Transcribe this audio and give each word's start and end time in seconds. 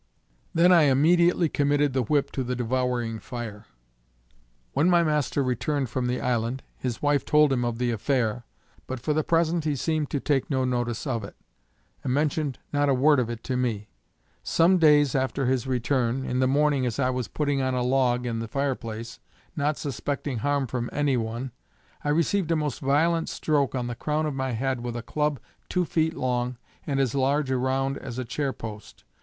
Then 0.51 0.71
I 0.71 0.85
immediately 0.85 1.47
committed 1.47 1.93
the 1.93 2.01
whip 2.01 2.31
to 2.31 2.43
the 2.43 2.55
devouring 2.55 3.19
fire. 3.19 3.67
When 4.73 4.89
my 4.89 5.03
master 5.03 5.43
returned 5.43 5.91
from 5.91 6.07
the 6.07 6.19
island, 6.19 6.63
his 6.75 7.03
wife 7.03 7.23
told 7.23 7.53
him 7.53 7.63
of 7.63 7.77
the 7.77 7.91
affair, 7.91 8.43
but 8.87 8.99
for 8.99 9.13
the 9.13 9.23
present 9.23 9.63
he 9.63 9.75
seemed 9.75 10.09
to 10.09 10.19
take 10.19 10.49
no 10.49 10.65
notice 10.65 11.05
of 11.05 11.23
it, 11.23 11.35
and 12.03 12.11
mentioned 12.11 12.57
not 12.73 12.89
a 12.89 12.95
word 12.95 13.19
of 13.19 13.29
it 13.29 13.43
to 13.43 13.55
me. 13.55 13.89
Some 14.41 14.79
days 14.79 15.13
after 15.13 15.45
his 15.45 15.67
return, 15.67 16.25
in 16.25 16.39
the 16.39 16.47
morning 16.47 16.83
as 16.87 16.97
I 16.97 17.11
was 17.11 17.27
putting 17.27 17.61
on 17.61 17.75
a 17.75 17.83
log 17.83 18.25
in 18.25 18.39
the 18.39 18.47
fire 18.47 18.73
place, 18.73 19.19
not 19.55 19.77
suspecting 19.77 20.39
harm 20.39 20.65
from 20.65 20.89
any 20.91 21.15
one, 21.15 21.51
I 22.03 22.09
received 22.09 22.49
a 22.49 22.55
most 22.55 22.79
violent 22.79 23.29
stroke 23.29 23.75
on 23.75 23.85
the 23.85 23.93
crown 23.93 24.25
of 24.25 24.33
my 24.33 24.53
head 24.53 24.81
with 24.81 24.95
a 24.95 25.03
club 25.03 25.39
two 25.69 25.85
feet 25.85 26.15
long 26.15 26.47
and 26.47 26.57
and 26.87 26.99
as 26.99 27.13
large 27.13 27.51
around 27.51 27.99
as 27.99 28.17
a 28.17 28.25
chair 28.25 28.51
post. 28.51 29.03